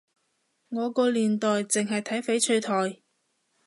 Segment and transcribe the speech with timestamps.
[0.69, 3.03] 我個年代淨係睇翡翠台